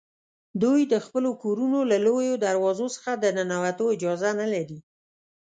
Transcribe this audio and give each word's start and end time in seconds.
دوی 0.61 0.81
د 0.93 0.95
خپلو 1.05 1.29
کورونو 1.43 1.79
له 1.91 1.97
لویو 2.05 2.35
دروازو 2.45 2.87
څخه 2.95 3.11
د 3.15 3.25
ننوتو 3.37 3.85
اجازه 3.95 4.29
نه 4.41 4.47
لري. 4.53 4.79